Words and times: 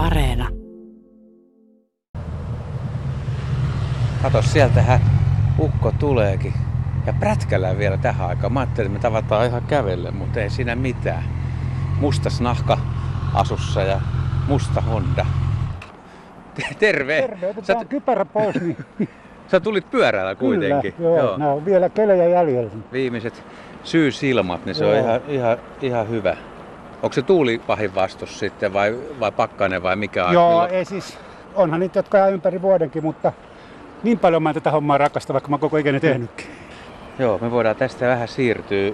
Areena. 0.00 0.48
Kato, 4.22 4.42
sieltähän 4.42 5.00
ukko 5.58 5.92
tuleekin. 5.98 6.54
Ja 7.06 7.12
prätkällään 7.12 7.78
vielä 7.78 7.96
tähän 7.96 8.28
aikaan. 8.28 8.52
Mä 8.52 8.60
ajattelin, 8.60 8.96
että 8.96 8.98
me 8.98 9.02
tavataan 9.02 9.46
ihan 9.46 9.62
kävelle, 9.62 10.10
mutta 10.10 10.40
ei 10.40 10.50
siinä 10.50 10.76
mitään. 10.76 11.24
Mustas 12.00 12.40
nahka 12.40 12.78
asussa 13.34 13.82
ja 13.82 14.00
musta 14.48 14.80
Honda. 14.80 15.26
Terve! 16.78 17.20
Terve, 17.20 17.46
otetaan 17.46 17.78
Sä, 17.78 17.84
kypärä 17.84 18.24
pois, 18.24 18.60
niin 18.60 18.76
sä 19.50 19.60
tulit 19.60 19.90
pyörällä 19.90 20.34
kuitenkin. 20.34 20.92
Kyllä, 20.92 21.10
joo, 21.10 21.18
joo. 21.18 21.36
Nämä 21.36 21.52
on 21.52 21.64
vielä 21.64 21.88
kelejä 21.88 22.28
jäljellä. 22.28 22.70
Viimeiset 22.92 23.44
syysilmat, 23.84 24.64
niin 24.64 24.74
se 24.74 24.84
on 24.84 24.96
Joo. 24.96 25.04
ihan, 25.04 25.20
ihan, 25.28 25.58
ihan 25.82 26.08
hyvä. 26.08 26.36
Onko 27.02 27.12
se 27.14 27.22
tuuli 27.22 27.60
pahin 27.66 27.94
vastus 27.94 28.38
sitten 28.38 28.72
vai, 28.72 28.98
vai 29.20 29.32
pakkanen 29.32 29.82
vai 29.82 29.96
mikä? 29.96 30.20
Joo, 30.32 30.48
milloin- 30.50 30.70
ei 30.70 30.84
siis, 30.84 31.18
onhan 31.54 31.80
niitä, 31.80 31.98
jotka 31.98 32.28
ympäri 32.28 32.62
vuodenkin, 32.62 33.02
mutta 33.04 33.32
niin 34.02 34.18
paljon 34.18 34.42
mä 34.42 34.50
en 34.50 34.54
tätä 34.54 34.70
hommaa 34.70 34.98
rakasta, 34.98 35.32
vaikka 35.32 35.50
mä 35.50 35.58
koko 35.58 35.76
ikäni 35.76 36.00
tehnytkin. 36.00 36.46
Joo, 37.18 37.38
me 37.38 37.50
voidaan 37.50 37.76
tästä 37.76 38.06
vähän 38.08 38.28
siirtyä 38.28 38.92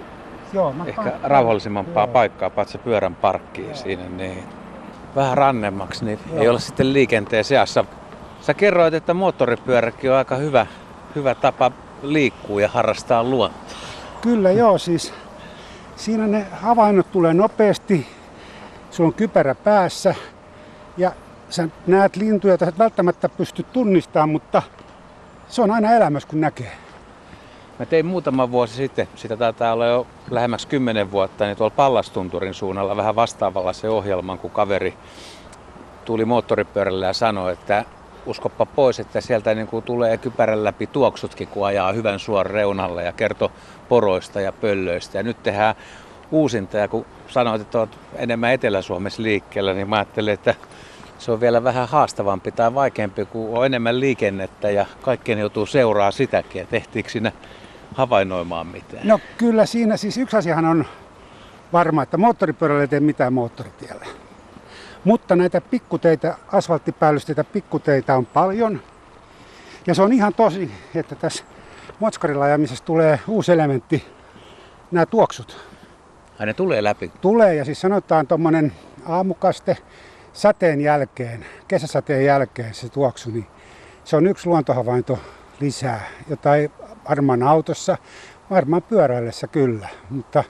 Joo, 0.53 0.73
mä 0.73 0.85
ehkä 0.85 1.01
paikkaan. 1.01 1.31
rauhallisempaa 1.31 2.03
Joo. 2.03 2.13
paikkaa, 2.13 2.49
paitsi 2.49 2.77
pyörän 2.77 3.15
parkkiin 3.15 3.75
siinä. 3.75 4.03
Niin. 4.17 4.43
Vähän 5.15 5.37
rannemmaksi, 5.37 6.05
niin 6.05 6.19
ei 6.33 6.43
Joo. 6.43 6.49
olla 6.49 6.59
sitten 6.59 6.93
liikenteen 6.93 7.43
seassa. 7.43 7.85
Sä 8.41 8.53
kerroit, 8.53 8.93
että 8.93 9.13
moottoripyöräkin 9.13 10.11
on 10.11 10.17
aika 10.17 10.35
hyvä, 10.35 10.65
hyvä 11.15 11.35
tapa 11.35 11.71
liikkua 12.01 12.61
ja 12.61 12.67
harrastaa 12.69 13.23
luontoa. 13.23 13.77
Kyllä 14.21 14.51
joo, 14.51 14.77
siis 14.77 15.13
siinä 15.97 16.27
ne 16.27 16.47
havainnot 16.51 17.11
tulee 17.11 17.33
nopeasti, 17.33 18.07
sulla 18.91 19.07
on 19.07 19.13
kypärä 19.13 19.55
päässä 19.55 20.15
ja 20.97 21.11
sä 21.49 21.67
näet 21.87 22.15
lintuja, 22.15 22.51
joita 22.51 22.67
et 22.67 22.79
välttämättä 22.79 23.29
pysty 23.29 23.63
tunnistamaan, 23.63 24.29
mutta 24.29 24.61
se 25.47 25.61
on 25.61 25.71
aina 25.71 25.91
elämässä 25.91 26.29
kun 26.29 26.41
näkee. 26.41 26.71
Mä 27.79 27.85
tein 27.85 28.05
muutama 28.05 28.51
vuosi 28.51 28.73
sitten, 28.73 29.07
sitä 29.15 29.37
taitaa 29.37 29.73
olla 29.73 29.85
jo 29.85 30.07
lähemmäksi 30.29 30.67
kymmenen 30.67 31.11
vuotta, 31.11 31.45
niin 31.45 31.57
tuolla 31.57 31.75
Pallastunturin 31.75 32.53
suunnalla 32.53 32.95
vähän 32.95 33.15
vastaavalla 33.15 33.73
se 33.73 33.89
ohjelman, 33.89 34.39
kun 34.39 34.51
kaveri 34.51 34.93
tuli 36.05 36.25
moottoripyörällä 36.25 37.05
ja 37.05 37.13
sanoi, 37.13 37.53
että 37.53 37.85
uskoppa 38.27 38.65
pois, 38.65 38.99
että 38.99 39.21
sieltä 39.21 39.55
niin 39.55 39.67
kuin 39.67 39.83
tulee 39.83 40.17
kypärän 40.17 40.63
läpi 40.63 40.87
tuoksutkin, 40.87 41.47
kun 41.47 41.65
ajaa 41.65 41.91
hyvän 41.93 42.19
suon 42.19 42.45
reunalle 42.45 43.03
ja 43.03 43.11
kertoo 43.11 43.51
poroista 43.89 44.41
ja 44.41 44.51
pöllöistä. 44.51 45.17
Ja 45.17 45.23
nyt 45.23 45.43
tehdään 45.43 45.75
uusinta 46.31 46.77
ja 46.77 46.87
kun 46.87 47.05
sanoit, 47.27 47.61
että 47.61 47.79
olet 47.79 47.97
enemmän 48.15 48.53
Etelä-Suomessa 48.53 49.23
liikkeellä, 49.23 49.73
niin 49.73 49.89
mä 49.89 49.95
ajattelin, 49.95 50.33
että 50.33 50.55
se 51.19 51.31
on 51.31 51.41
vielä 51.41 51.63
vähän 51.63 51.87
haastavampi 51.87 52.51
tai 52.51 52.73
vaikeampi, 52.73 53.25
kun 53.25 53.57
on 53.57 53.65
enemmän 53.65 53.99
liikennettä 53.99 54.69
ja 54.69 54.85
kaikkien 55.01 55.39
joutuu 55.39 55.65
seuraa 55.65 56.11
sitäkin, 56.11 56.61
että 56.61 56.75
ehtiikö 56.75 57.09
siinä 57.09 57.31
havainnoimaan 57.95 58.67
mitään. 58.67 59.07
No 59.07 59.19
kyllä 59.37 59.65
siinä 59.65 59.97
siis 59.97 60.17
yksi 60.17 60.37
asiahan 60.37 60.65
on 60.65 60.85
varma, 61.73 62.03
että 62.03 62.17
moottoripyörällä 62.17 62.81
ei 62.81 62.87
tee 62.87 62.99
mitään 62.99 63.33
moottoritiellä. 63.33 64.05
Mutta 65.03 65.35
näitä 65.35 65.61
pikkuteitä, 65.61 66.37
asfalttipäällysteitä, 66.51 67.43
pikkuteitä 67.43 68.15
on 68.15 68.25
paljon. 68.25 68.81
Ja 69.87 69.95
se 69.95 70.01
on 70.01 70.13
ihan 70.13 70.33
tosi, 70.33 70.71
että 70.95 71.15
tässä 71.15 71.43
motskarilla 71.99 72.45
ajamisessa 72.45 72.85
tulee 72.85 73.19
uusi 73.27 73.51
elementti, 73.51 74.05
nämä 74.91 75.05
tuoksut. 75.05 75.57
Ai 76.39 76.45
ne 76.45 76.53
tulee 76.53 76.83
läpi. 76.83 77.11
Tulee 77.21 77.55
ja 77.55 77.65
siis 77.65 77.81
sanotaan 77.81 78.27
tuommoinen 78.27 78.73
aamukaste 79.05 79.77
sateen 80.33 80.81
jälkeen, 80.81 81.45
kesäsateen 81.67 82.25
jälkeen 82.25 82.73
se 82.73 82.89
tuoksu, 82.89 83.31
niin 83.31 83.47
se 84.03 84.15
on 84.15 84.27
yksi 84.27 84.47
luontohavainto 84.47 85.19
lisää, 85.59 86.01
jota 86.29 86.55
ei 86.55 86.69
varmaan 87.09 87.43
autossa, 87.43 87.97
varmaan 88.49 88.83
pyöräillessä 88.83 89.47
kyllä, 89.47 89.89
mutta 90.09 90.43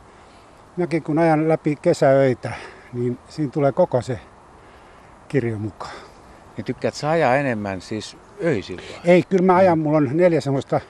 mäkin 0.78 1.04
kun 1.04 1.20
ajan 1.20 1.50
läpi 1.50 1.76
kesäöitä, 1.76 2.52
niin 2.94 3.20
siinä 3.30 3.52
tulee 3.52 3.72
koko 3.72 4.02
se 4.02 4.20
kirjo 5.28 5.58
mukaan. 5.60 5.96
Niin 6.58 6.66
tykkäät 6.66 6.94
sä 6.94 7.10
ajaa 7.10 7.36
enemmän 7.36 7.82
siis 7.82 8.18
öisillä? 8.44 8.82
Ei, 9.06 9.24
kyllä 9.30 9.44
mä 9.46 9.56
ajan, 9.56 9.80
mulla 9.80 9.98
on 9.98 10.10
neljä 10.14 10.42
semmoista 10.42 10.82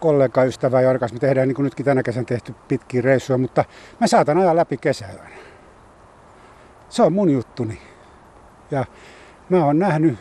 kollegaystävää, 0.00 0.80
joiden 0.80 1.00
kanssa 1.00 1.14
me 1.14 1.20
tehdään 1.20 1.48
niin 1.48 1.56
kuin 1.56 1.64
nytkin 1.64 1.84
tänä 1.86 2.02
kesän 2.02 2.26
tehty 2.26 2.54
pitkiä 2.68 3.02
reissuja, 3.02 3.38
mutta 3.38 3.64
mä 4.00 4.06
saatan 4.06 4.38
ajaa 4.38 4.56
läpi 4.56 4.76
kesäyön. 4.76 5.32
Se 6.88 7.02
on 7.02 7.12
mun 7.12 7.30
juttuni. 7.30 7.78
Ja 8.70 8.84
mä 9.48 9.64
oon 9.64 9.78
nähnyt 9.78 10.18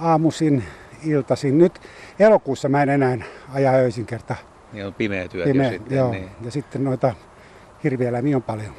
aamuisin, 0.00 0.64
iltaisin. 1.04 1.58
Nyt 1.58 1.80
elokuussa 2.18 2.68
mä 2.68 2.82
en 2.82 2.88
enää 2.88 3.18
aja 3.54 3.72
öisin 3.72 4.06
kerta. 4.06 4.36
Niin 4.72 4.86
on 4.86 4.94
pimeä 4.94 5.28
työt 5.28 5.44
Pimeä, 5.44 5.66
jo 5.66 5.72
sitten. 5.72 5.98
joo. 5.98 6.10
Niin. 6.10 6.28
Ja 6.44 6.50
sitten 6.50 6.84
noita 6.84 7.14
hirvieläimiä 7.84 8.36
on 8.36 8.42
paljon. 8.42 8.74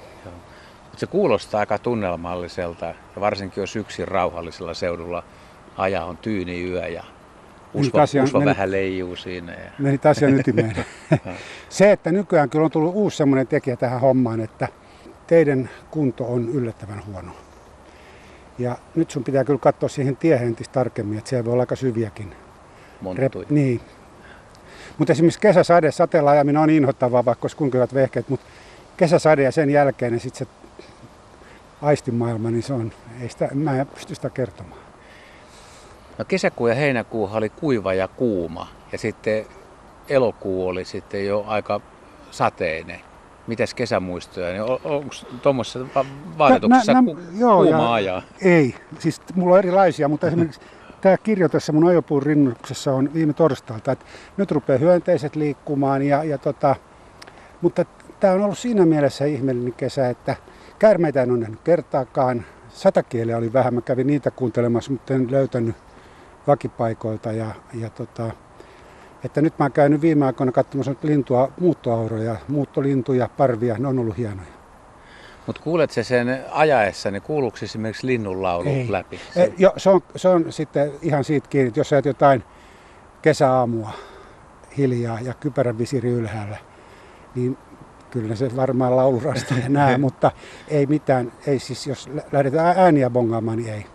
Se 1.03 1.07
kuulostaa 1.07 1.59
aika 1.59 1.77
tunnelmalliselta 1.77 2.85
ja 2.85 2.95
varsinkin 3.19 3.61
jos 3.61 3.75
yksin 3.75 4.07
rauhallisella 4.07 4.73
seudulla 4.73 5.23
ajaa 5.77 6.05
on 6.05 6.17
tyyni 6.17 6.69
yö 6.69 6.87
ja 6.87 7.03
usva, 7.73 8.01
asiaan 8.01 8.23
usva 8.25 8.39
meni- 8.39 8.49
vähän 8.49 8.71
leijuu 8.71 9.15
siinä. 9.15 9.51
Ja... 9.51 9.71
Menit 9.79 10.05
asian 10.05 10.39
ytimeen. 10.39 10.75
Se, 11.69 11.91
että 11.91 12.11
nykyään 12.11 12.49
kyllä 12.49 12.65
on 12.65 12.71
tullut 12.71 12.95
uusi 12.95 13.17
semmoinen 13.17 13.47
tekijä 13.47 13.75
tähän 13.75 14.01
hommaan, 14.01 14.41
että 14.41 14.67
teidän 15.27 15.69
kunto 15.91 16.25
on 16.25 16.49
yllättävän 16.49 17.05
huono. 17.05 17.31
Ja 18.59 18.77
nyt 18.95 19.11
sun 19.11 19.23
pitää 19.23 19.43
kyllä 19.43 19.59
katsoa 19.59 19.89
siihen 19.89 20.17
tiehen 20.17 20.47
entistä 20.47 20.73
tarkemmin, 20.73 21.17
että 21.17 21.29
siellä 21.29 21.45
voi 21.45 21.53
olla 21.53 21.63
aika 21.63 21.75
syviäkin. 21.75 22.35
Monttui. 23.01 23.45
niin. 23.49 23.81
Mutta 24.97 25.13
esimerkiksi 25.13 25.39
kesäsade, 25.39 25.91
sateella 25.91 26.31
ajaminen 26.31 26.61
on 26.61 26.69
inhottavaa, 26.69 27.25
vaikka 27.25 27.43
olisi 27.43 27.57
kuinka 27.57 27.77
hyvät 27.77 27.93
vehkeet, 27.93 28.29
mutta 28.29 28.45
kesäsade 28.97 29.43
ja 29.43 29.51
sen 29.51 29.69
jälkeen 29.69 30.11
niin 30.11 30.19
sit 30.19 30.35
se 30.35 30.47
aistimaailma, 31.83 32.51
niin 32.51 32.63
se 32.63 32.73
on, 32.73 32.91
ei 33.21 33.29
sitä, 33.29 33.49
mä 33.53 33.81
en 33.81 33.87
pysty 33.87 34.15
sitä 34.15 34.29
kertomaan. 34.29 34.79
No 36.17 36.25
kesäkuu 36.25 36.67
ja 36.67 36.75
heinäkuu 36.75 37.29
oli 37.33 37.49
kuiva 37.49 37.93
ja 37.93 38.07
kuuma 38.07 38.67
ja 38.91 38.97
sitten 38.97 39.45
elokuu 40.09 40.67
oli 40.67 40.85
sitten 40.85 41.25
jo 41.25 41.43
aika 41.47 41.81
sateinen. 42.31 42.99
Mitäs 43.47 43.73
kesämuistoja? 43.73 44.51
Niin 44.51 44.61
onko 44.61 45.15
tuommoisessa 45.41 45.79
va- 45.95 46.05
vaatetuksessa 46.37 46.93
ku- 47.05 47.17
joo, 47.37 47.55
kuuma 47.63 47.77
ja- 47.77 47.93
ajaa? 47.93 48.21
Ei, 48.41 48.75
siis 48.99 49.21
mulla 49.35 49.53
on 49.53 49.59
erilaisia, 49.59 50.07
mutta 50.07 50.27
esimerkiksi 50.27 50.61
tämä 51.01 51.17
kirjo 51.17 51.49
tässä 51.49 51.71
mun 51.71 51.87
ajopuun 51.87 52.23
rinnuksessa 52.23 52.91
on 52.93 53.13
viime 53.13 53.33
torstailta, 53.33 53.91
että 53.91 54.05
nyt 54.37 54.51
rupeaa 54.51 54.79
hyönteiset 54.79 55.35
liikkumaan, 55.35 56.01
ja, 56.01 56.23
ja 56.23 56.37
tota, 56.37 56.75
mutta 57.61 57.85
tämä 58.19 58.33
on 58.33 58.41
ollut 58.41 58.57
siinä 58.57 58.85
mielessä 58.85 59.25
ihmeellinen 59.25 59.73
kesä, 59.73 60.09
että 60.09 60.35
käärmeitä 60.83 61.23
en 61.23 61.31
ole 61.31 61.39
nähnyt 61.39 61.59
kertaakaan. 61.61 62.45
Satakieliä 62.69 63.37
oli 63.37 63.53
vähän, 63.53 63.73
mä 63.73 63.81
kävin 63.81 64.07
niitä 64.07 64.31
kuuntelemassa, 64.31 64.91
mutta 64.91 65.13
en 65.13 65.31
löytänyt 65.31 65.75
vakipaikoilta. 66.47 67.31
Ja, 67.31 67.47
ja 67.73 67.89
tota, 67.89 68.31
että 69.23 69.41
nyt 69.41 69.59
mä 69.59 69.65
oon 69.65 69.71
käynyt 69.71 70.01
viime 70.01 70.25
aikoina 70.25 70.51
katsomassa 70.51 70.95
lintua, 71.03 71.51
muuttoauroja, 71.59 72.35
muuttolintuja, 72.47 73.29
parvia, 73.37 73.77
ne 73.77 73.87
on 73.87 73.99
ollut 73.99 74.17
hienoja. 74.17 74.47
Mutta 75.47 75.61
kuulet 75.61 75.91
se 75.91 76.03
sen 76.03 76.45
ajaessa, 76.51 77.11
niin 77.11 77.21
kuuluuko 77.21 77.57
esimerkiksi 77.63 78.07
linnunlaulu 78.07 78.69
Ei. 78.69 78.91
läpi? 78.91 79.19
E, 79.35 79.47
jo, 79.57 79.73
se, 79.77 79.89
on, 79.89 80.01
se 80.15 80.27
on 80.27 80.51
sitten 80.51 80.91
ihan 81.01 81.23
siitä 81.23 81.47
kiinni, 81.47 81.67
että 81.67 81.79
jos 81.79 81.89
sä 81.89 82.01
jotain 82.05 82.43
kesäaamua 83.21 83.89
hiljaa 84.77 85.19
ja 85.21 85.33
kypärän 85.33 85.77
visiri 85.77 86.09
ylhäällä, 86.09 86.57
niin 87.35 87.57
kyllä 88.13 88.35
se 88.35 88.55
varmaan 88.55 88.95
laulurasta 88.95 89.53
ja 89.63 89.69
nää, 89.69 89.97
mutta 90.07 90.31
ei 90.67 90.85
mitään, 90.85 91.31
ei 91.47 91.59
siis 91.59 91.87
jos 91.87 92.07
lä- 92.13 92.23
lähdetään 92.31 92.77
ääniä 92.77 93.09
bongaamaan, 93.09 93.57
niin 93.57 93.73
ei. 93.73 93.85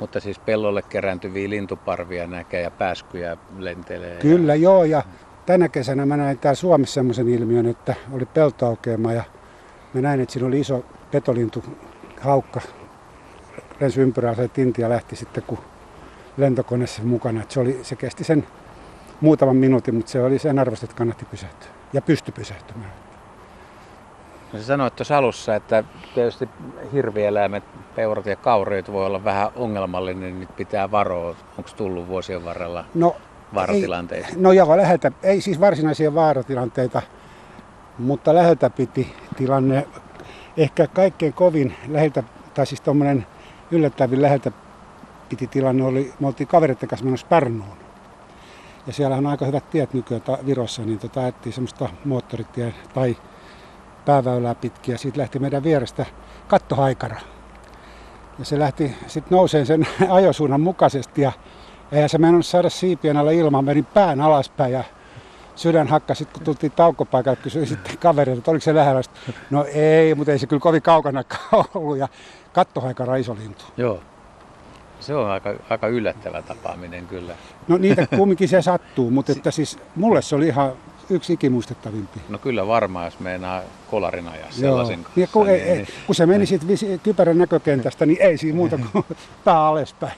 Mutta 0.00 0.20
siis 0.20 0.38
pellolle 0.38 0.82
kerääntyviä 0.82 1.50
lintuparvia 1.50 2.26
näkee 2.26 2.60
ja 2.60 2.70
pääskyjä 2.70 3.36
lentelee. 3.58 4.16
Kyllä 4.18 4.54
joo, 4.54 4.84
ja 4.84 5.02
tänä 5.46 5.68
kesänä 5.68 6.06
mä 6.06 6.16
näin 6.16 6.38
täällä 6.38 6.54
Suomessa 6.54 6.94
semmoisen 6.94 7.28
ilmiön, 7.28 7.66
että 7.66 7.94
oli 8.12 8.26
peltoaukeama 8.26 9.12
ja 9.12 9.24
mä 9.94 10.00
näin, 10.00 10.20
että 10.20 10.32
siinä 10.32 10.48
oli 10.48 10.60
iso 10.60 10.84
petolintu, 11.10 11.64
haukka, 12.20 12.60
lensi 13.80 14.00
ympyrää, 14.00 14.34
se 14.34 14.48
tinti 14.48 14.82
ja 14.82 14.88
lähti 14.88 15.16
sitten 15.16 15.42
kun 15.42 15.58
lentokone 16.36 16.86
sen 16.86 17.06
mukana. 17.06 17.42
Et 17.42 17.50
se, 17.50 17.60
oli, 17.60 17.80
se 17.82 17.96
kesti 17.96 18.24
sen 18.24 18.46
muutaman 19.20 19.56
minuutin, 19.56 19.94
mutta 19.94 20.10
se 20.10 20.22
oli 20.22 20.38
sen 20.38 20.58
arvosta, 20.58 20.86
että 20.86 20.96
kannatti 20.96 21.24
pysähtyä. 21.24 21.68
Ja 21.92 22.02
pysty 22.02 22.32
pysähtymään. 22.32 23.09
No 24.52 24.58
sä 24.58 24.64
sanoit 24.64 24.96
tuossa 24.96 25.18
alussa, 25.18 25.54
että 25.54 25.84
tietysti 26.14 26.48
hirvieläimet, 26.92 27.64
peurat 27.94 28.26
ja 28.26 28.36
kauriit 28.36 28.92
voi 28.92 29.06
olla 29.06 29.24
vähän 29.24 29.48
ongelmallinen, 29.56 30.22
niin 30.22 30.40
niitä 30.40 30.52
pitää 30.52 30.90
varoa. 30.90 31.36
Onko 31.58 31.70
tullut 31.76 32.08
vuosien 32.08 32.44
varrella 32.44 32.84
No, 32.94 33.16
vaaratilanteita? 33.54 34.28
Ei, 34.28 34.34
no 34.36 34.52
joo, 34.52 34.76
läheltä, 34.76 35.12
ei 35.22 35.40
siis 35.40 35.60
varsinaisia 35.60 36.14
vaaratilanteita, 36.14 37.02
mutta 37.98 38.34
läheltä 38.34 38.70
piti 38.70 39.14
tilanne. 39.36 39.86
Ehkä 40.56 40.86
kaikkein 40.86 41.32
kovin 41.32 41.76
läheltä, 41.88 42.22
tai 42.54 42.66
siis 42.66 42.80
tuommoinen 42.80 43.26
yllättävin 43.70 44.22
läheltä 44.22 44.52
piti 45.28 45.46
tilanne 45.46 45.84
oli, 45.84 46.12
me 46.20 46.26
oltiin 46.26 46.46
kavereiden 46.46 46.88
kanssa 46.88 47.04
menossa 47.04 47.26
Pärnuun. 47.26 47.76
Ja 48.86 48.92
siellä 48.92 49.16
on 49.16 49.26
aika 49.26 49.44
hyvät 49.44 49.70
tiet 49.70 49.94
nykyään 49.94 50.22
Virossa, 50.46 50.82
niin 50.82 50.98
tota, 50.98 51.20
semmoista 51.50 51.88
moottoritie 52.04 52.74
tai 52.94 53.16
pääväylää 54.04 54.54
pitkiä. 54.54 54.96
Siitä 54.96 55.18
lähti 55.18 55.38
meidän 55.38 55.62
vierestä 55.62 56.06
kattohaikara. 56.48 57.20
Ja 58.38 58.44
se 58.44 58.58
lähti 58.58 58.96
sitten 59.06 59.36
nouseen 59.36 59.66
sen 59.66 59.86
ajosuunnan 60.10 60.60
mukaisesti 60.60 61.22
ja 61.22 61.32
eihän 61.92 62.08
se 62.08 62.18
mennyt 62.18 62.46
saada 62.46 62.70
siipien 62.70 63.16
alla 63.16 63.30
ilman, 63.30 63.64
menin 63.64 63.84
pään 63.84 64.20
alaspäin 64.20 64.72
ja 64.72 64.84
sydän 65.56 65.88
hakkasi, 65.88 66.24
kun 66.24 66.42
tultiin 66.42 66.72
taukopaikalle, 66.72 67.36
kysyi 67.42 67.66
sitten 67.66 67.98
kaverilta, 67.98 68.38
että 68.38 68.50
oliko 68.50 68.62
se 68.62 68.74
lähellä. 68.74 69.00
No 69.50 69.64
ei, 69.64 70.14
mutta 70.14 70.32
ei 70.32 70.38
se 70.38 70.46
kyllä 70.46 70.60
kovin 70.60 70.82
kaukana 70.82 71.24
ollut 71.74 71.98
ja 71.98 72.08
kattohaikara 72.52 73.16
iso 73.16 73.34
lintu. 73.34 73.64
Joo. 73.76 74.00
Se 75.00 75.14
on 75.14 75.30
aika, 75.30 75.54
aika 75.70 75.88
yllättävä 75.88 76.42
tapaaminen 76.42 77.06
kyllä. 77.06 77.34
No 77.68 77.76
niitä 77.76 78.06
kumminkin 78.16 78.48
se 78.48 78.62
sattuu, 78.62 79.10
mutta 79.10 79.32
että 79.32 79.50
siis 79.50 79.78
mulle 79.96 80.22
se 80.22 80.36
oli 80.36 80.46
ihan 80.46 80.72
yksi 81.10 81.32
ikimuistettavimpi. 81.32 82.20
No 82.28 82.38
kyllä 82.38 82.66
varmaan, 82.66 83.04
jos 83.04 83.20
meinaa 83.20 83.62
kolarin 83.90 84.28
ajaa 84.28 84.50
sellaisen 84.50 85.02
kanssa. 85.04 85.20
Ja 85.20 85.26
kun, 85.26 85.46
niin, 85.46 85.62
ei, 85.62 85.76
niin, 85.76 85.86
kun 86.06 86.14
se 86.14 86.26
meni 86.26 86.46
sitten 86.46 87.00
kypärän 87.02 87.38
näkökentästä, 87.38 88.06
niin 88.06 88.22
ei 88.22 88.36
siinä 88.38 88.56
muuta 88.56 88.78
kuin 88.92 89.04
pää 89.44 89.66
alaspäin. 89.66 90.12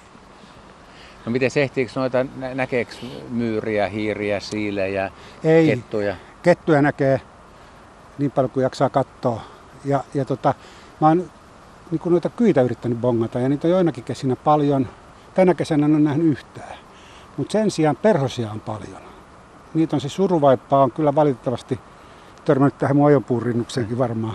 No 1.27 1.33
miten 1.33 1.51
ehtiikö 1.57 1.93
noita, 1.95 2.27
nä- 2.37 2.55
näkeekö 2.55 2.93
myyriä, 3.29 3.89
hiiriä, 3.89 4.41
siilejä, 4.41 5.11
Ei, 5.45 5.67
kettuja? 5.67 6.17
kettuja 6.43 6.83
näkee 6.83 7.21
niin 8.19 8.31
paljon 8.31 8.51
kuin 8.51 8.63
jaksaa 8.63 8.89
katsoa. 8.91 9.43
Ja, 9.85 10.05
ja 10.15 10.25
tota, 10.25 10.55
mä 11.01 11.09
oon 11.09 11.31
niin 11.91 12.01
kuin 12.01 12.11
noita 12.11 12.29
kyitä 12.31 12.63
yrittänyt 12.63 12.99
bongata 13.01 13.41
ja 13.41 13.49
niitä 13.49 13.69
on 13.69 13.73
joinakin 13.73 14.05
kesinä 14.05 14.37
paljon. 14.37 14.89
Tänä 15.35 15.55
kesänä 15.55 15.87
en 15.87 15.95
ole 15.95 16.01
nähnyt 16.01 16.27
yhtään. 16.27 16.77
Mutta 17.37 17.53
sen 17.53 17.71
sijaan 17.71 17.97
perhosia 17.97 18.51
on 18.51 18.61
paljon. 18.61 19.12
Niitä 19.75 19.97
on 19.97 20.01
se 20.01 20.09
suruvaippaa 20.09 20.83
on 20.83 20.93
kyllä 20.93 21.15
valitettavasti 21.15 21.81
törmännyt 22.45 22.79
tähän 22.79 22.97
mun 22.97 23.07
ajopuurinnukseenkin 23.07 23.99
varmaan. 23.99 24.35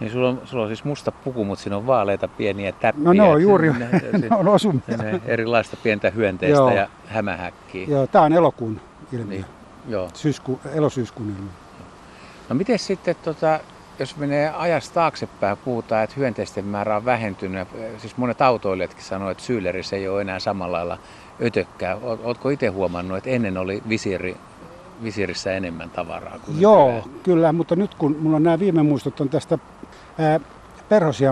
Niin 0.00 0.12
sulla 0.12 0.28
on, 0.28 0.40
sulla 0.44 0.62
on 0.62 0.68
siis 0.68 0.84
musta 0.84 1.12
puku, 1.12 1.44
mutta 1.44 1.62
siinä 1.62 1.76
on 1.76 1.86
vaaleita 1.86 2.28
pieniä 2.28 2.72
täppiä. 2.72 3.04
No 3.04 3.12
ne 3.12 3.22
on 3.22 3.42
juuri, 3.42 3.72
Ne, 3.72 3.88
ne 4.18 4.36
on 4.36 4.48
osumia. 4.48 4.96
ne, 5.02 5.20
erilaista 5.26 5.76
pientä 5.82 6.10
hyönteistä 6.10 6.56
Joo. 6.56 6.70
ja 6.70 6.88
hämähäkkiä. 7.06 7.86
Joo, 7.88 8.06
tää 8.06 8.22
on 8.22 8.32
elokuun 8.32 8.80
ilmiö. 9.12 9.26
Niin, 9.38 9.44
joo. 9.88 10.08
Syysku, 10.14 10.60
elosyyskuun 10.74 11.28
ilmiö. 11.28 11.50
No 12.48 12.54
miten 12.54 12.78
sitten, 12.78 13.16
tota, 13.22 13.60
jos 13.98 14.16
menee 14.16 14.52
ajasta 14.56 14.94
taaksepäin, 14.94 15.56
puhutaan, 15.64 16.04
että 16.04 16.16
hyönteisten 16.16 16.64
määrä 16.64 16.96
on 16.96 17.04
vähentynyt. 17.04 17.68
Siis 17.98 18.16
monet 18.16 18.42
autoilijatkin 18.42 19.04
sanoo, 19.04 19.30
että 19.30 19.42
syylerissä 19.44 19.96
ei 19.96 20.08
ole 20.08 20.20
enää 20.20 20.38
samalla 20.38 20.76
lailla 20.76 20.98
ötökkää. 21.42 21.96
Ootko 22.02 22.48
itse 22.50 22.66
huomannut, 22.66 23.18
että 23.18 23.30
ennen 23.30 23.58
oli 23.58 23.82
visiiri, 23.88 24.36
visiirissä 25.02 25.52
enemmän 25.52 25.90
tavaraa 25.90 26.38
kuin 26.38 26.60
Joo, 26.60 26.92
nykyään? 26.92 27.20
kyllä, 27.22 27.52
mutta 27.52 27.76
nyt 27.76 27.94
kun 27.94 28.16
mulla 28.20 28.36
on 28.36 28.42
nämä 28.42 28.58
viime 28.58 28.82
muistot 28.82 29.20
on 29.20 29.28
tästä 29.28 29.58
ää, 30.18 30.40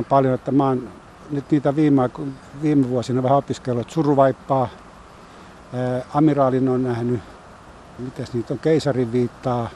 paljon, 0.08 0.34
että 0.34 0.52
mä 0.52 0.66
oon 0.66 0.88
nyt 1.30 1.50
niitä 1.50 1.76
viime, 1.76 2.10
viime 2.62 2.88
vuosina 2.88 3.22
vähän 3.22 3.38
opiskellut, 3.38 3.80
että 3.80 3.94
suruvaippaa, 3.94 4.68
ää, 5.74 6.02
amiraalin 6.14 6.68
on 6.68 6.82
nähnyt, 6.82 7.20
mitäs 7.98 8.34
niitä 8.34 8.54
on, 8.54 8.58
keisarin 8.58 9.12
viittaa, 9.12 9.69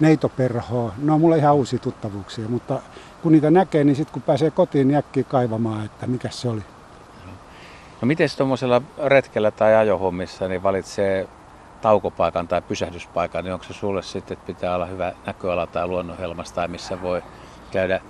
neitoperhoa, 0.00 0.92
ne 0.98 1.12
on 1.12 1.20
mulle 1.20 1.36
ihan 1.38 1.54
uusia 1.54 1.78
tuttavuuksia, 1.78 2.48
mutta 2.48 2.80
kun 3.22 3.32
niitä 3.32 3.50
näkee, 3.50 3.84
niin 3.84 3.96
sitten 3.96 4.12
kun 4.12 4.22
pääsee 4.22 4.50
kotiin, 4.50 4.88
niin 4.88 4.98
äkkiä 4.98 5.24
kaivamaan, 5.24 5.84
että 5.84 6.06
mikä 6.06 6.28
se 6.30 6.48
oli. 6.48 6.62
No 8.00 8.06
miten 8.06 8.28
tuommoisella 8.36 8.82
retkellä 9.04 9.50
tai 9.50 9.74
ajohommissa 9.74 10.48
niin 10.48 10.62
valitsee 10.62 11.28
taukopaikan 11.84 12.48
tai 12.48 12.62
pysähdyspaikan, 12.62 13.44
niin 13.44 13.52
onko 13.52 13.64
se 13.64 13.72
sulle 13.72 14.02
sitten, 14.02 14.32
että 14.32 14.46
pitää 14.46 14.74
olla 14.74 14.86
hyvä 14.86 15.12
näköala 15.26 15.66
tai 15.66 15.86
luonnonhelmas 15.86 16.52
tai 16.52 16.68
missä 16.68 17.02
voi 17.02 17.22
käydä 17.70 18.00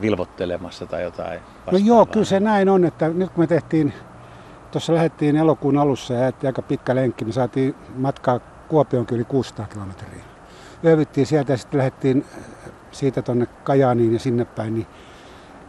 vilvottelemassa 0.00 0.86
tai 0.86 1.02
jotain 1.02 1.40
No 1.72 1.78
joo, 1.78 2.06
kyllä 2.06 2.24
se 2.24 2.40
näin 2.40 2.68
on, 2.68 2.84
että 2.84 3.08
nyt 3.08 3.30
kun 3.30 3.42
me 3.44 3.46
tehtiin, 3.46 3.92
tuossa 4.70 4.94
lähdettiin 4.94 5.36
elokuun 5.36 5.78
alussa 5.78 6.14
ja 6.14 6.32
aika 6.46 6.62
pitkä 6.62 6.94
lenkki, 6.94 7.24
me 7.24 7.32
saatiin 7.32 7.74
matkaa 7.96 8.40
Kuopioon 8.68 9.06
yli 9.12 9.24
600 9.24 9.66
kilometriä. 9.66 10.24
Yövyttiin 10.84 11.26
sieltä 11.26 11.52
ja 11.52 11.56
sitten 11.56 11.78
lähdettiin 11.78 12.24
siitä 12.90 13.22
tuonne 13.22 13.46
Kajaaniin 13.46 14.12
ja 14.12 14.18
sinne 14.18 14.44
päin, 14.44 14.74
niin 14.74 14.86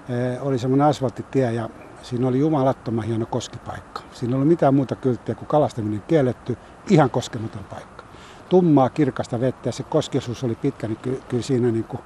eh, 0.10 0.48
oli 0.48 0.60
semmoinen 0.60 0.88
asfalttitie 0.88 1.52
ja 1.52 1.70
siinä 2.02 2.28
oli 2.28 2.40
jumalattoman 2.40 3.06
hieno 3.06 3.26
koskipaikka. 3.26 4.02
Siinä 4.14 4.32
ei 4.32 4.36
ollut 4.36 4.48
mitään 4.48 4.74
muuta 4.76 4.96
kylttiä 4.96 5.36
kuin 5.36 5.48
kalastaminen 5.48 6.04
kielletty, 6.08 6.58
ihan 6.90 7.10
koskematon 7.10 7.64
paikka. 7.64 8.04
Tummaa, 8.50 8.90
kirkasta 8.90 9.40
vettä 9.40 9.70
ja 9.70 9.74
se 9.74 9.84
koskiosuus 9.84 10.44
oli 10.44 10.56
pitkä, 10.56 10.88
niin 10.88 10.98
ky- 10.98 11.22
kyllä 11.30 11.44
siinä 11.44 11.72
niin 11.72 11.84
kuin 11.84 12.02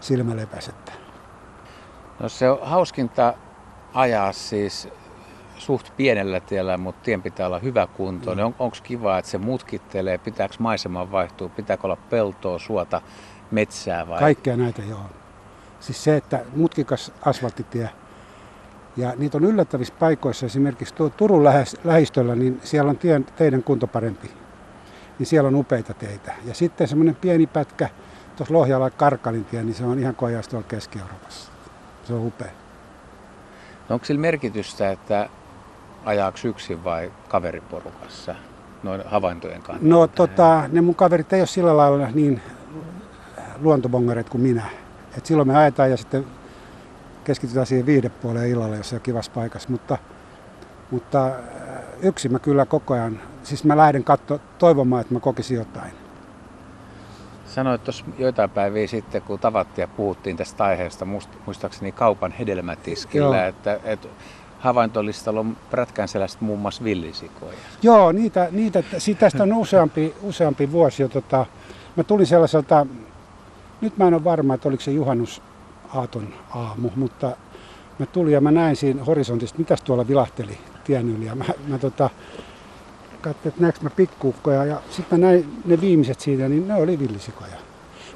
silmä 0.00 0.36
lepäsi, 0.36 0.70
No 2.20 2.28
se 2.28 2.50
on 2.50 2.58
hauskinta 2.62 3.34
ajaa 3.94 4.32
siis 4.32 4.88
suht 5.58 5.96
pienellä 5.96 6.40
tiellä, 6.40 6.76
mutta 6.78 7.00
tien 7.04 7.22
pitää 7.22 7.46
olla 7.46 7.58
hyvä 7.58 7.86
kunto. 7.86 8.30
Mm. 8.30 8.40
Mm. 8.40 8.44
On, 8.44 8.54
Onko 8.58 8.76
kiva, 8.82 9.18
että 9.18 9.30
se 9.30 9.38
mutkittelee? 9.38 10.18
Pitääkö 10.18 10.54
maisema 10.58 11.10
vaihtua? 11.12 11.48
Pitääkö 11.48 11.86
olla 11.86 11.96
peltoa, 11.96 12.58
suota, 12.58 13.00
metsää 13.50 14.08
vai? 14.08 14.18
Kaikkea 14.20 14.56
näitä 14.56 14.82
joo. 14.82 15.06
Siis 15.80 16.04
se, 16.04 16.16
että 16.16 16.44
mutkikas 16.56 17.12
asfalttitie 17.24 17.90
ja 18.96 19.12
niitä 19.16 19.38
on 19.38 19.44
yllättävissä 19.44 19.94
paikoissa, 19.98 20.46
esimerkiksi 20.46 20.94
tuo 20.94 21.08
Turun 21.08 21.44
lähistöllä, 21.84 22.34
niin 22.34 22.60
siellä 22.64 22.90
on 22.90 22.98
tien, 22.98 23.24
teidän 23.24 23.62
kunto 23.62 23.86
parempi. 23.86 24.30
Niin 25.18 25.26
siellä 25.26 25.48
on 25.48 25.54
upeita 25.54 25.94
teitä. 25.94 26.34
Ja 26.44 26.54
sitten 26.54 26.88
semmoinen 26.88 27.16
pieni 27.16 27.46
pätkä 27.46 27.88
tuossa 28.36 28.54
Lohjalla 28.54 28.90
Karkalin 28.90 29.44
tie, 29.44 29.62
niin 29.62 29.74
se 29.74 29.84
on 29.84 29.98
ihan 29.98 30.14
kojasta 30.14 30.50
tuolla 30.50 30.66
Keski-Euroopassa. 30.68 31.52
Se 32.04 32.14
on 32.14 32.26
upea. 32.26 32.50
No 33.88 33.94
onko 33.94 34.04
sillä 34.04 34.20
merkitystä, 34.20 34.90
että 34.90 35.28
ajaako 36.04 36.38
yksin 36.44 36.84
vai 36.84 37.12
kaveriporukassa 37.28 38.34
noin 38.82 39.02
havaintojen 39.06 39.62
kannalta? 39.62 39.88
No 39.88 40.06
tota, 40.06 40.62
ne 40.72 40.80
mun 40.80 40.94
kaverit 40.94 41.32
ei 41.32 41.40
ole 41.40 41.46
sillä 41.46 41.76
lailla 41.76 42.08
niin 42.14 42.42
luontobongareet 43.60 44.28
kuin 44.28 44.42
minä. 44.42 44.64
Et 45.18 45.26
silloin 45.26 45.48
me 45.48 45.56
ajetaan 45.56 45.90
ja 45.90 45.96
sitten 45.96 46.26
keskitytään 47.24 47.66
siihen 47.66 47.86
viidepuoleen 47.86 48.50
illalla 48.50 48.76
jossain 48.76 49.02
kivassa 49.02 49.32
paikassa. 49.34 49.68
Mutta, 49.68 49.98
mutta 50.90 51.26
äh, 51.26 51.32
yksin 52.02 52.32
mä 52.32 52.38
kyllä 52.38 52.66
koko 52.66 52.94
ajan, 52.94 53.20
siis 53.42 53.64
mä 53.64 53.76
lähden 53.76 54.04
katso, 54.04 54.40
toivomaan, 54.58 55.00
että 55.00 55.14
mä 55.14 55.20
kokisin 55.20 55.56
jotain. 55.56 55.92
Sanoit 57.46 57.84
tuossa 57.84 58.04
joitain 58.18 58.50
päiviä 58.50 58.86
sitten, 58.86 59.22
kun 59.22 59.38
tavattiin 59.38 59.82
ja 59.82 59.88
puhuttiin 59.88 60.36
tästä 60.36 60.64
aiheesta, 60.64 61.04
muist- 61.04 61.38
muistaakseni 61.46 61.92
kaupan 61.92 62.32
hedelmätiskillä, 62.32 63.36
Joo. 63.36 63.46
että, 63.46 63.80
että 63.84 64.08
havaintolistalla 64.58 65.40
on 65.40 65.56
prätkän 65.70 66.08
sellaista 66.08 66.44
muun 66.44 66.58
muassa 66.58 66.84
villisikoja. 66.84 67.58
Joo, 67.82 68.12
niitä, 68.12 68.48
niitä 68.50 68.82
siitä 68.98 69.20
tästä 69.20 69.42
on 69.42 69.52
useampi, 69.52 70.14
useampi 70.22 70.72
vuosi 70.72 71.02
jo. 71.02 71.08
Tota, 71.08 71.46
mä 71.96 72.04
tulin 72.04 72.26
sellaiselta, 72.26 72.86
nyt 73.80 73.98
mä 73.98 74.08
en 74.08 74.14
ole 74.14 74.24
varma, 74.24 74.54
että 74.54 74.68
oliko 74.68 74.82
se 74.82 74.90
juhannus 74.90 75.42
aaton 75.94 76.28
aamu, 76.50 76.90
mutta 76.96 77.36
mä 77.98 78.06
tulin 78.06 78.32
ja 78.32 78.40
mä 78.40 78.50
näin 78.50 78.76
siinä 78.76 79.04
horisontista, 79.04 79.58
mitäs 79.58 79.82
tuolla 79.82 80.08
vilahteli 80.08 80.58
tien 80.84 81.16
yli. 81.16 81.26
Ja 81.26 81.34
mä, 81.34 81.44
mä 81.68 81.78
tota, 81.78 82.10
katsoin, 83.20 83.48
että 83.48 83.60
näekö 83.60 83.78
mä 83.82 83.90
pikkuukkoja 83.90 84.64
ja 84.64 84.80
sitten 84.90 85.20
mä 85.20 85.26
näin 85.26 85.62
ne 85.64 85.80
viimeiset 85.80 86.20
siinä, 86.20 86.48
niin 86.48 86.68
ne 86.68 86.74
oli 86.74 86.98
villisikoja. 86.98 87.56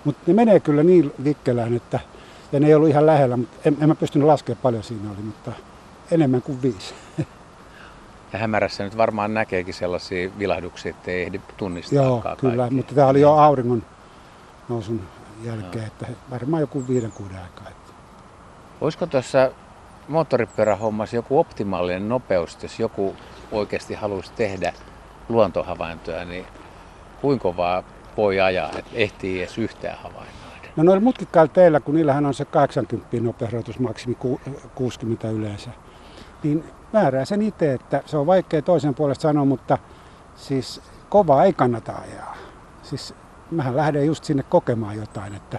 Mutta 0.04 0.22
ne 0.26 0.34
menee 0.34 0.60
kyllä 0.60 0.82
niin 0.82 1.12
vikkelään, 1.24 1.76
että 1.76 2.00
ja 2.52 2.60
ne 2.60 2.66
ei 2.66 2.74
ollut 2.74 2.88
ihan 2.88 3.06
lähellä, 3.06 3.36
mutta 3.36 3.56
en, 3.64 3.76
en 3.80 3.88
mä 3.88 3.94
pystynyt 3.94 4.26
laskemaan 4.26 4.62
paljon 4.62 4.82
siinä 4.82 5.10
oli, 5.10 5.22
mutta 5.22 5.52
enemmän 6.10 6.42
kuin 6.42 6.62
viisi. 6.62 6.94
Ja 8.32 8.38
hämärässä 8.38 8.84
nyt 8.84 8.96
varmaan 8.96 9.34
näkeekin 9.34 9.74
sellaisia 9.74 10.30
vilahduksia, 10.38 10.90
että 10.90 11.10
ei 11.10 11.22
ehdi 11.22 11.40
tunnistaa 11.56 12.04
Joo, 12.04 12.22
kyllä, 12.40 12.70
mutta 12.70 12.94
tämä 12.94 13.06
oli 13.06 13.20
jo 13.20 13.32
auringon 13.32 13.82
nousun 14.68 15.00
jälkeen, 15.44 15.84
että 15.84 16.06
varmaan 16.30 16.60
joku 16.60 16.88
viiden 16.88 17.12
kuuden 17.12 17.38
aikaa. 17.42 17.68
Että. 17.68 17.92
Olisiko 18.80 19.06
tuossa 19.06 19.50
moottoripyörähommassa 20.08 21.16
joku 21.16 21.38
optimaalinen 21.38 22.08
nopeus, 22.08 22.58
jos 22.62 22.80
joku 22.80 23.16
oikeasti 23.52 23.94
haluaisi 23.94 24.32
tehdä 24.36 24.72
luontohavaintoja, 25.28 26.24
niin 26.24 26.46
kuinka 27.20 27.42
kovaa 27.42 27.82
voi 28.16 28.40
ajaa, 28.40 28.70
että 28.78 28.90
ehtii 28.94 29.38
edes 29.38 29.58
yhtään 29.58 29.98
havainnoida? 29.98 30.68
No 30.76 30.82
noilla 30.82 31.00
mutkikkailla 31.00 31.52
teillä, 31.52 31.80
kun 31.80 31.94
niillähän 31.94 32.26
on 32.26 32.34
se 32.34 32.44
80 32.44 33.16
nopeusrajoitusmaksimi, 33.20 34.14
ku- 34.14 34.40
60 34.74 35.30
yleensä, 35.30 35.70
niin 36.42 36.64
määrää 36.92 37.24
sen 37.24 37.42
itse, 37.42 37.72
että 37.72 38.02
se 38.06 38.16
on 38.16 38.26
vaikea 38.26 38.62
toisen 38.62 38.94
puolesta 38.94 39.22
sanoa, 39.22 39.44
mutta 39.44 39.78
siis 40.36 40.82
kovaa 41.08 41.44
ei 41.44 41.52
kannata 41.52 41.92
ajaa. 41.92 42.36
Siis 42.82 43.14
mähän 43.50 43.76
lähden 43.76 44.06
just 44.06 44.24
sinne 44.24 44.42
kokemaan 44.42 44.96
jotain, 44.96 45.34
että 45.34 45.58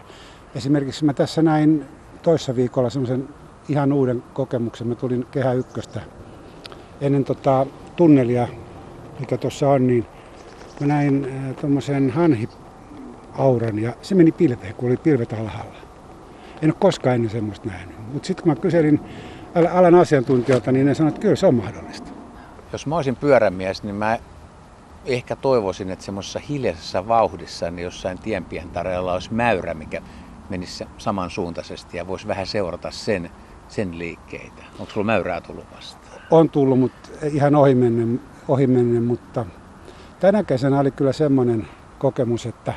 esimerkiksi 0.55 1.05
mä 1.05 1.13
tässä 1.13 1.41
näin 1.41 1.85
toissa 2.21 2.55
viikolla 2.55 2.89
semmoisen 2.89 3.29
ihan 3.69 3.93
uuden 3.93 4.23
kokemuksen. 4.33 4.87
Mä 4.87 4.95
tulin 4.95 5.25
Kehä 5.31 5.53
Ykköstä 5.53 6.01
ennen 7.01 7.23
tota 7.23 7.65
tunnelia, 7.95 8.47
mikä 9.19 9.37
tuossa 9.37 9.69
on, 9.69 9.87
niin 9.87 10.05
mä 10.79 10.87
näin 10.87 11.25
äh, 11.25 11.55
tuommoisen 11.55 12.09
hanhiauran 12.11 13.79
ja 13.79 13.93
se 14.01 14.15
meni 14.15 14.31
pilveen, 14.31 14.75
kun 14.75 14.89
oli 14.89 14.97
pilvet 14.97 15.33
alhaalla. 15.33 15.79
En 16.61 16.69
ole 16.69 16.75
koskaan 16.79 17.15
ennen 17.15 17.31
semmoista 17.31 17.67
nähnyt. 17.67 18.13
Mutta 18.13 18.27
sitten 18.27 18.43
kun 18.43 18.51
mä 18.51 18.55
kyselin 18.55 18.99
alan 19.73 19.95
asiantuntijoilta, 19.95 20.71
niin 20.71 20.85
ne 20.85 20.93
sanoivat, 20.93 21.15
että 21.15 21.21
kyllä 21.21 21.35
se 21.35 21.47
on 21.47 21.55
mahdollista. 21.55 22.09
Jos 22.71 22.87
mä 22.87 22.95
olisin 22.95 23.15
pyörämies, 23.15 23.83
niin 23.83 23.95
mä 23.95 24.17
ehkä 25.05 25.35
toivoisin, 25.35 25.91
että 25.91 26.05
semmoisessa 26.05 26.39
hiljaisessa 26.49 27.07
vauhdissa 27.07 27.71
niin 27.71 27.83
jossain 27.83 28.19
tienpientareella 28.19 29.13
olisi 29.13 29.33
mäyrä, 29.33 29.73
mikä 29.73 30.01
menisi 30.49 30.85
samansuuntaisesti 30.97 31.97
ja 31.97 32.07
voisi 32.07 32.27
vähän 32.27 32.47
seurata 32.47 32.91
sen, 32.91 33.29
sen 33.67 33.99
liikkeitä. 33.99 34.63
Onko 34.79 34.91
sulla 34.91 35.05
mäyrää 35.05 35.41
tullut 35.41 35.65
vastaan? 35.75 36.21
On 36.31 36.49
tullut, 36.49 36.79
mutta 36.79 37.09
ihan 37.31 37.55
ohimennen, 37.55 38.21
ohimennen 38.47 39.03
mutta 39.03 39.45
tänä 40.19 40.43
kesänä 40.43 40.79
oli 40.79 40.91
kyllä 40.91 41.13
semmoinen 41.13 41.67
kokemus, 41.99 42.45
että, 42.45 42.73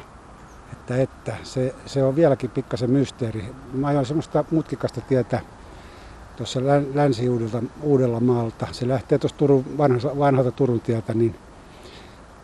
että, 0.73 0.97
että 0.97 1.37
se, 1.43 1.75
se 1.87 2.05
on 2.05 2.17
vieläkin 2.17 2.51
pikkasen 2.51 2.91
mysteeri. 2.91 3.45
Mä 3.73 3.87
ajoin 3.87 4.07
semmoista 4.07 4.45
mutkikasta 4.51 5.01
tietä 5.01 5.41
tuossa 6.37 6.61
länsi 6.95 7.29
uudella 7.83 8.21
maalta. 8.21 8.67
Se 8.73 8.89
lähtee 8.89 9.19
tuosta 9.19 9.39
Turun, 9.39 9.65
vanhalta, 9.79 10.19
vanhalta 10.19 10.51
Turun 10.51 10.81
tietä, 10.81 11.15
niin 11.15 11.35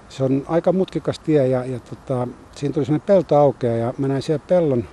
se 0.08 0.24
on 0.24 0.44
aika 0.48 0.72
mutkikas 0.72 1.18
tie 1.18 1.46
ja, 1.46 1.64
ja 1.64 1.80
tota, 1.80 2.28
siinä 2.56 2.72
tuli 2.72 2.84
sellainen 2.84 3.06
pelto 3.06 3.36
aukea 3.36 3.76
ja 3.76 3.94
mä 3.98 4.08
näin 4.08 4.22
siellä 4.22 4.44
pellon 4.48 4.84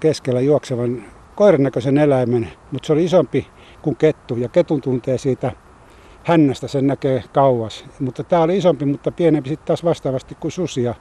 keskellä 0.00 0.40
juoksevan 0.40 1.04
koiran 1.34 1.62
näköisen 1.62 1.98
eläimen, 1.98 2.52
mutta 2.72 2.86
se 2.86 2.92
oli 2.92 3.04
isompi 3.04 3.46
kuin 3.82 3.96
kettu 3.96 4.36
ja 4.36 4.48
ketun 4.48 4.80
tuntee 4.80 5.18
siitä 5.18 5.52
hännästä, 6.24 6.68
sen 6.68 6.86
näkee 6.86 7.24
kauas. 7.32 7.84
Mutta 8.00 8.24
tämä 8.24 8.42
oli 8.42 8.56
isompi, 8.56 8.84
mutta 8.84 9.12
pienempi 9.12 9.48
sitten 9.48 9.66
taas 9.66 9.84
vastaavasti 9.84 10.34
kuin 10.34 10.52
susia. 10.52 10.94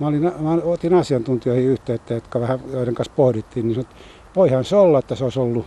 Mä, 0.00 0.06
olin, 0.06 0.22
mä 0.22 0.52
otin 0.64 0.94
asiantuntijoihin 0.94 1.64
yhteyttä, 1.64 2.14
jotka 2.14 2.40
vähän, 2.40 2.60
joiden 2.72 2.94
kanssa 2.94 3.14
pohdittiin, 3.16 3.66
niin 3.66 3.74
sanoin, 3.74 3.90
että 3.90 4.04
voihan 4.36 4.64
se 4.64 4.76
olla, 4.76 4.98
että 4.98 5.14
se 5.14 5.24
olisi 5.24 5.40
ollut 5.40 5.66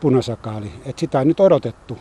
punasakaali. 0.00 0.72
Että 0.84 1.00
sitä 1.00 1.18
on 1.18 1.28
nyt 1.28 1.40
odotettu, 1.40 1.98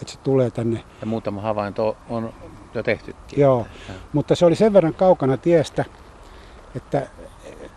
että 0.00 0.12
se 0.12 0.18
tulee 0.18 0.50
tänne. 0.50 0.84
Ja 1.00 1.06
muutama 1.06 1.40
havainto 1.40 1.96
on 2.08 2.32
jo 2.76 2.82
tehtykin. 2.82 3.40
Joo, 3.40 3.66
ja. 3.88 3.94
mutta 4.12 4.34
se 4.34 4.46
oli 4.46 4.54
sen 4.54 4.72
verran 4.72 4.94
kaukana 4.94 5.36
tiestä, 5.36 5.84
että 6.76 7.06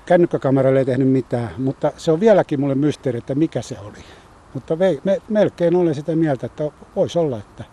kännykkäkameralle 0.06 0.80
ei 0.80 0.86
tehnyt 0.86 1.08
mitään, 1.08 1.50
mutta 1.58 1.92
se 1.98 2.12
on 2.12 2.20
vieläkin 2.20 2.60
mulle 2.60 2.76
mysteeri, 2.76 3.18
että 3.18 3.36
mikä 3.36 3.62
se 3.62 3.80
oli. 3.80 4.04
Mutta 4.54 4.76
me, 4.76 4.98
me, 5.04 5.22
melkein 5.30 5.76
olen 5.76 5.96
sitä 5.96 6.16
mieltä, 6.16 6.46
että 6.46 6.64
voisi 6.96 7.20
olla, 7.20 7.38
että 7.38 7.64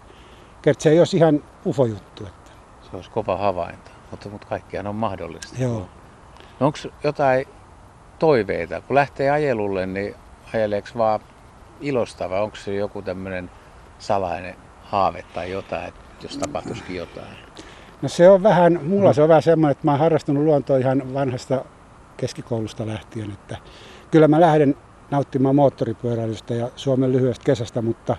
se 0.78 0.90
ei 0.90 0.98
olisi 0.98 1.16
ihan 1.16 1.44
ufo-juttu. 1.66 2.26
Että. 2.26 2.50
Se 2.90 2.96
olisi 2.96 3.10
kova 3.10 3.36
havainto, 3.36 3.90
mutta, 4.10 4.28
mutta 4.28 4.46
kaikkiaan 4.46 4.86
on 4.86 4.96
mahdollista. 4.96 5.54
Joo. 5.58 5.88
No 6.60 6.66
onko 6.66 6.78
jotain 7.04 7.46
toiveita? 8.18 8.80
Kun 8.80 8.94
lähtee 8.94 9.30
ajelulle, 9.30 9.86
niin 9.86 10.14
ajeleeko 10.54 10.88
vaan 10.96 11.20
ilosta 11.80 12.30
vai 12.30 12.40
onko 12.40 12.56
se 12.56 12.74
joku 12.74 13.02
tämmöinen 13.02 13.50
salainen 13.98 14.56
haave 14.82 15.24
tai 15.34 15.50
jotain, 15.50 15.88
että 15.88 16.05
jos 16.22 16.38
tapahtuisikin 16.38 16.96
jotain? 16.96 17.36
No 18.02 18.08
se 18.08 18.28
on 18.28 18.42
vähän, 18.42 18.80
mulla 18.82 19.12
se 19.12 19.22
on 19.22 19.28
vähän 19.28 19.42
semmoinen, 19.42 19.72
että 19.72 19.84
mä 19.84 19.90
oon 19.90 20.00
harrastunut 20.00 20.44
luontoa 20.44 20.76
ihan 20.76 21.14
vanhasta 21.14 21.64
keskikoulusta 22.16 22.86
lähtien, 22.86 23.30
että 23.30 23.56
kyllä 24.10 24.28
mä 24.28 24.40
lähden 24.40 24.76
nauttimaan 25.10 25.56
moottoripyöräilystä 25.56 26.54
ja 26.54 26.70
Suomen 26.76 27.12
lyhyestä 27.12 27.44
kesästä, 27.44 27.82
mutta 27.82 28.16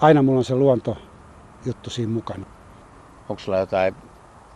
aina 0.00 0.22
mulla 0.22 0.38
on 0.38 0.44
se 0.44 0.54
luonto 0.54 0.96
juttu 1.66 1.90
siinä 1.90 2.12
mukana. 2.12 2.46
Onko 3.28 3.40
sulla 3.40 3.58
jotain 3.58 3.94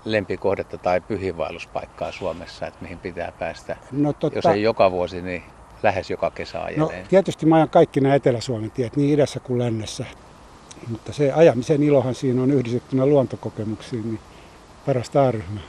lempikohdetta 0.04 0.78
tai 0.78 1.00
pyhiinvaelluspaikkaa 1.00 2.12
Suomessa, 2.12 2.66
että 2.66 2.82
mihin 2.82 2.98
pitää 2.98 3.32
päästä? 3.38 3.76
No, 3.92 4.12
totta, 4.12 4.38
Jos 4.38 4.46
ei 4.46 4.62
joka 4.62 4.90
vuosi, 4.90 5.22
niin 5.22 5.42
lähes 5.82 6.10
joka 6.10 6.30
kesä 6.30 6.62
ajelee. 6.62 7.02
No, 7.02 7.08
tietysti 7.08 7.46
mä 7.46 7.56
ajan 7.56 7.70
kaikki 7.70 8.00
nämä 8.00 8.14
Etelä-Suomen 8.14 8.70
tiet, 8.70 8.96
niin 8.96 9.14
idässä 9.14 9.40
kuin 9.40 9.58
lännessä. 9.58 10.04
Mutta 10.88 11.12
se 11.12 11.32
ajamisen 11.32 11.82
ilohan 11.82 12.14
siinä 12.14 12.42
on 12.42 12.50
yhdistettynä 12.50 13.06
luontokokemuksiin, 13.06 14.02
niin 14.02 14.20
parasta 14.86 15.30
ryhmä. 15.30 15.60